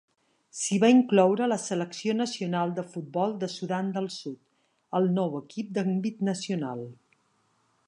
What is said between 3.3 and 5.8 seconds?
de Sudan del Sud, el nou equip